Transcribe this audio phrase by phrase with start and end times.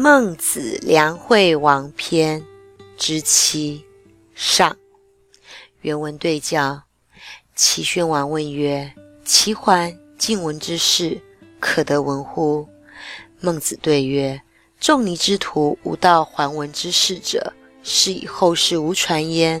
[0.00, 2.44] 孟子梁惠王篇
[2.96, 3.84] 之七
[4.32, 4.76] 上。
[5.80, 6.84] 原文对教：
[7.56, 8.94] 齐宣王问曰
[9.26, 11.20] ：“齐桓晋文之事，
[11.58, 12.68] 可得闻乎？”
[13.42, 14.40] 孟子对曰
[14.78, 19.60] ：“仲尼之徒无道桓文之事者，是以后世无传焉。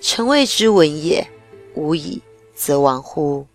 [0.00, 1.28] 臣谓之闻也。
[1.74, 2.22] 无以，
[2.54, 3.46] 则亡乎？”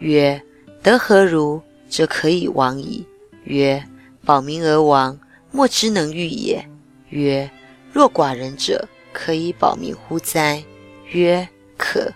[0.00, 0.42] 曰
[0.82, 1.62] ：“得何如？
[1.88, 3.06] 则可以亡矣。”
[3.46, 3.80] 曰
[4.26, 5.16] ：“保民而亡，
[5.50, 6.64] 莫之能御也。”
[7.10, 7.50] 曰
[7.92, 10.62] ：“若寡人者，可以保民乎哉？”
[11.10, 12.12] 曰：“可。”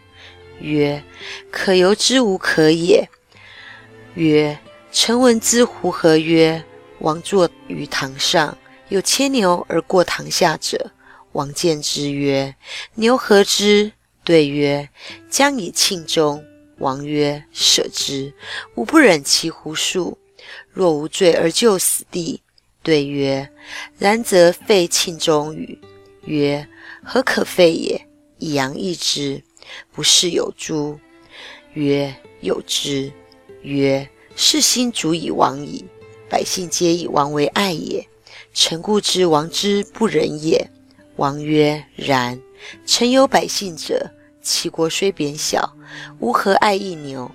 [0.60, 1.02] 曰
[1.50, 3.08] ：“可由之无可也。”
[4.14, 4.58] 曰
[4.92, 6.62] ：“臣闻之乎何？”曰
[7.00, 8.56] ：“王坐于堂上，
[8.90, 10.92] 有牵牛而过堂下者，
[11.32, 12.54] 王见之曰
[12.94, 13.92] ：‘牛何之？’
[14.22, 14.88] 对曰
[15.28, 16.44] ：‘将以庆中。’
[16.78, 18.32] 王曰：‘舍之，
[18.74, 20.18] 吾不忍其胡数。
[20.70, 22.42] 若无罪而就死地。’
[22.82, 23.48] 对曰
[23.98, 25.78] ：‘然则废庆中与？’
[26.24, 26.66] 曰
[27.02, 28.06] ：‘何可废也？
[28.38, 29.42] 以羊易之，
[29.92, 30.98] 不是有诸？’
[31.74, 33.12] 曰：‘有之。’
[33.62, 35.84] 曰：‘世心足以亡矣。’
[36.28, 38.08] 百姓皆以王为爱也，
[38.54, 40.70] 臣故知王之不仁也。
[41.16, 42.40] 王曰：“然。
[42.86, 44.10] 臣有百姓者，
[44.40, 45.76] 其国虽贬小，
[46.20, 47.30] 吾何爱一牛？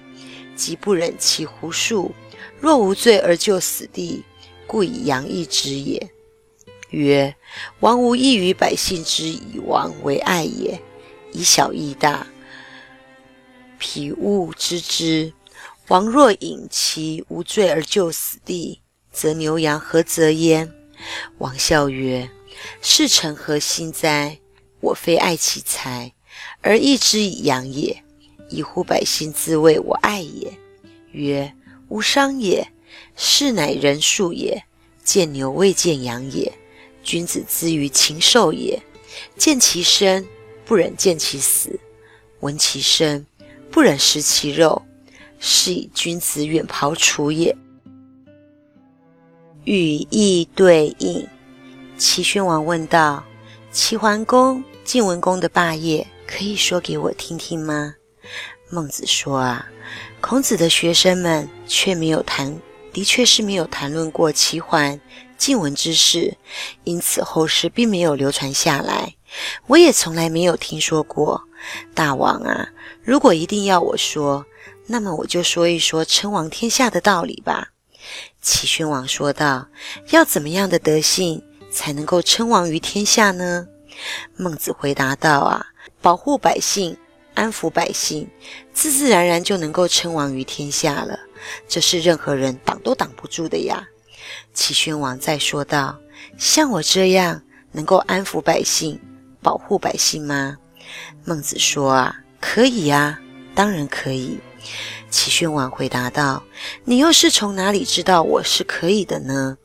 [0.55, 2.11] 即不忍其胡数。
[2.59, 4.23] 若无罪而就死地，
[4.67, 6.11] 故以羊易之也。”
[6.91, 7.35] 曰
[7.81, 10.79] ：“王无异于百姓之以王为爱也，
[11.31, 12.27] 以小易大，
[13.79, 15.33] 彼物知之。
[15.87, 20.71] 王若引其无罪而就死地。”则牛羊何则焉？
[21.39, 22.29] 王笑曰
[22.83, 24.37] ：“是臣何心哉？
[24.79, 26.13] 我非爱其财，
[26.61, 28.03] 而义之以养也，
[28.51, 30.53] 以乎百姓自谓我爱也。”
[31.11, 31.51] 曰
[31.89, 32.71] ：“无伤也。
[33.15, 34.63] 是乃人数也。
[35.03, 36.51] 见牛未见羊也。
[37.01, 38.81] 君子之于禽兽也，
[39.37, 40.27] 见其生，
[40.65, 41.71] 不忍见其死；
[42.41, 43.25] 闻其声，
[43.71, 44.81] 不忍食其肉。
[45.39, 47.55] 是以君子远庖厨也。”
[49.63, 51.27] 语义对应。
[51.97, 53.23] 齐宣王问道
[53.71, 57.95] ：“齐桓公、晋文公的霸业，可以说给我听听吗？”
[58.69, 59.65] 孟子说：“啊，
[60.19, 62.53] 孔子的学生们却没有谈，
[62.97, 64.99] 的确是没有谈论过齐桓、
[65.37, 66.35] 晋文之事，
[66.83, 69.13] 因此后世并没有流传下来。
[69.67, 71.43] 我也从来没有听说过。
[71.93, 72.69] 大王啊，
[73.03, 74.47] 如果一定要我说，
[74.87, 77.67] 那么我就说一说称王天下的道理吧。”
[78.41, 79.67] 齐宣王说道
[80.09, 83.67] ：“要怎么样的德性才能够称王于天下呢？”
[84.35, 85.67] 孟子回答道：“啊，
[86.01, 86.97] 保护百姓，
[87.35, 88.27] 安抚百姓，
[88.73, 91.19] 自自然然就能够称王于天下了。
[91.67, 93.85] 这是任何人挡都挡不住的呀。”
[94.53, 95.97] 齐宣王再说道
[96.37, 98.99] ：“像我这样能够安抚百姓、
[99.41, 100.57] 保护百姓吗？”
[101.23, 103.19] 孟子说：“啊，可以呀，
[103.53, 104.39] 当然可以。”
[105.09, 106.43] 齐宣王回答道
[106.83, 109.57] ：“你又是从哪里知道我是可以的呢？”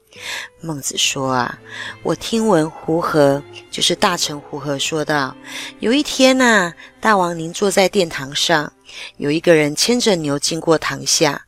[0.60, 1.58] 孟子说：“啊，
[2.02, 5.34] 我听闻胡和，就是大臣胡和说道，
[5.80, 8.72] 有一天呐，大王您坐在殿堂上，
[9.16, 11.46] 有一个人牵着牛经过堂下，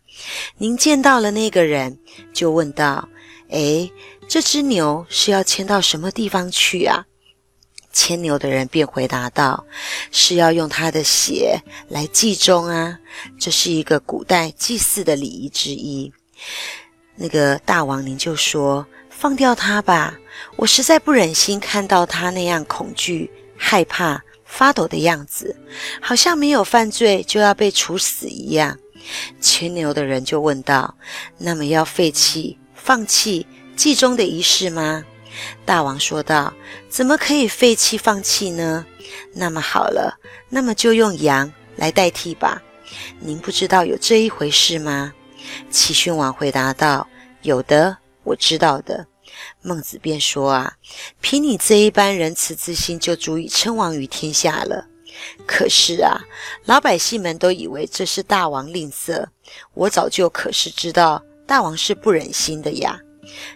[0.59, 1.99] 您见到了那个人，
[2.33, 3.09] 就问道
[3.51, 3.91] ：‘哎，
[4.29, 7.05] 这只牛是要牵到什么地方去啊？’”
[7.93, 9.65] 牵牛的人便回答道
[10.11, 12.99] ：“是要用他的血来祭钟啊，
[13.39, 16.13] 这是一个古代祭祀的礼仪之一。”
[17.15, 20.19] 那个大王您就说：“放掉他吧，
[20.57, 25.55] 我实在不忍心看到他那样恐惧、害怕、发抖的样子，
[26.01, 28.77] 好像没有犯罪就要被处死一样。”
[29.41, 30.95] 牵牛的人就问道
[31.39, 35.05] ：“那么要废弃、放弃祭中的仪式吗？”
[35.67, 36.55] 大王说道
[36.89, 38.87] ：“怎么可以废弃放弃呢？
[39.35, 42.63] 那么好了，那么就用羊来代替吧。
[43.19, 45.13] 您不知道有这一回事吗？”
[45.71, 47.07] 齐宣王回答道
[47.43, 49.07] ：“有的，我知道的。”
[49.61, 50.75] 孟子便说：“啊，
[51.21, 54.87] 凭你这一般仁慈之心，就足以称王于天下了。
[55.47, 56.21] 可是啊，
[56.65, 59.25] 老百姓们都以为这是大王吝啬。
[59.75, 62.99] 我早就可是知道，大王是不忍心的呀。”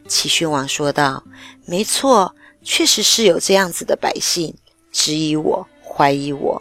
[0.08, 1.22] 齐宣王说道
[1.66, 4.54] ：“没错，确实是有这样子的百姓
[4.90, 6.60] 质疑我、怀疑我。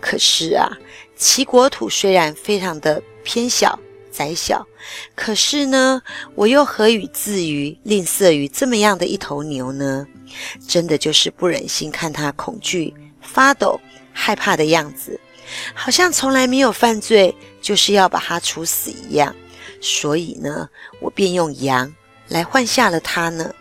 [0.00, 0.70] 可是啊，
[1.16, 3.78] 齐国土虽然非常的偏小、
[4.12, 4.66] 窄小，
[5.14, 6.02] 可是呢，
[6.34, 10.06] 我又何以至于吝啬于这么样的一头牛呢？
[10.68, 13.80] 真的就是不忍心看他恐惧、发抖、
[14.16, 15.20] 害怕的样子，
[15.74, 19.36] 好像从来没有犯罪，就是要把他处死一样。
[19.80, 20.68] 所以呢，
[21.00, 21.94] 我便用羊。”
[22.28, 23.54] 来换下了他呢。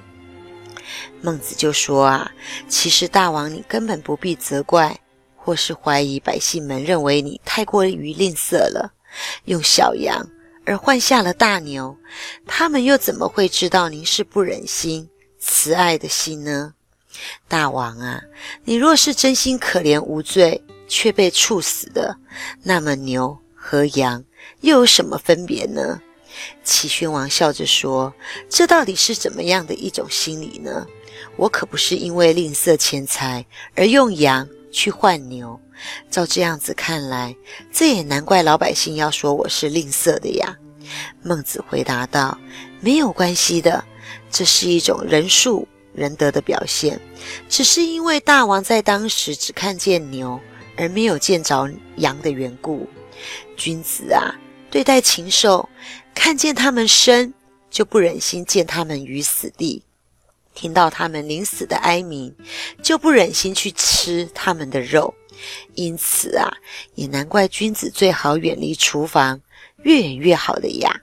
[1.21, 2.31] 孟子就说啊，
[2.67, 4.99] 其实大王你根本不必责怪，
[5.35, 8.91] 或是怀疑百姓们认为你太过于吝啬了，
[9.43, 10.27] 用小羊
[10.65, 11.95] 而换下了大牛，
[12.47, 15.07] 他们又怎么会知道您是不忍心、
[15.37, 16.73] 慈爱的心呢？
[17.47, 18.21] 大王啊，
[18.63, 22.17] 你若是真心可怜无罪却被处死的，
[22.63, 24.23] 那么牛和羊
[24.61, 26.01] 又有什么分别呢？
[26.63, 28.13] 齐宣王笑着说
[28.49, 30.85] ：“这到底是怎么样的一种心理呢？
[31.37, 35.59] 我可不是因为吝啬钱财而用羊去换牛。
[36.09, 37.35] 照这样子看来，
[37.71, 40.57] 这也难怪老百姓要说我是吝啬的呀。”
[41.23, 42.37] 孟子回答道
[42.81, 43.83] ：“没有关系的，
[44.29, 46.99] 这是一种仁术仁德的表现，
[47.49, 50.39] 只是因为大王在当时只看见牛
[50.77, 52.87] 而没有见着羊的缘故。
[53.55, 54.35] 君子啊，
[54.69, 55.67] 对待禽兽。”
[56.15, 57.33] 看见他们生，
[57.69, 59.83] 就不忍心见他们于死地；
[60.55, 62.33] 听到他们临死的哀鸣，
[62.81, 65.13] 就不忍心去吃他们的肉。
[65.73, 66.49] 因此啊，
[66.95, 69.41] 也难怪君子最好远离厨房，
[69.83, 71.01] 越远越好的呀。